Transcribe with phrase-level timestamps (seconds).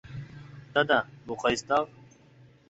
[0.77, 0.97] دادا،
[1.27, 1.87] بۇ قايسى تاغ؟